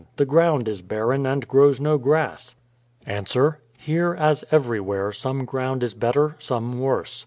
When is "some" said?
5.11-5.45, 6.39-6.79